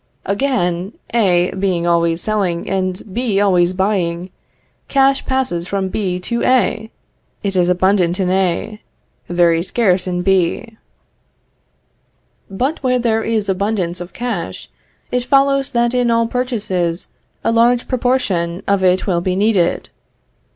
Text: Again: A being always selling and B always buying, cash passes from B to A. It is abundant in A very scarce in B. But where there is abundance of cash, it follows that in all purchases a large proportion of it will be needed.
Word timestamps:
Again: 0.25 0.93
A 1.13 1.51
being 1.51 1.85
always 1.85 2.21
selling 2.21 2.67
and 2.67 3.03
B 3.13 3.39
always 3.39 3.71
buying, 3.73 4.31
cash 4.87 5.23
passes 5.27 5.67
from 5.67 5.89
B 5.89 6.19
to 6.21 6.41
A. 6.41 6.89
It 7.43 7.55
is 7.55 7.69
abundant 7.69 8.19
in 8.19 8.31
A 8.31 8.81
very 9.29 9.61
scarce 9.61 10.07
in 10.07 10.23
B. 10.23 10.75
But 12.49 12.81
where 12.81 12.97
there 12.97 13.21
is 13.23 13.47
abundance 13.47 14.01
of 14.01 14.11
cash, 14.11 14.71
it 15.11 15.23
follows 15.25 15.69
that 15.69 15.93
in 15.93 16.09
all 16.09 16.25
purchases 16.25 17.09
a 17.43 17.51
large 17.51 17.87
proportion 17.87 18.63
of 18.67 18.83
it 18.83 19.05
will 19.05 19.21
be 19.21 19.35
needed. 19.35 19.89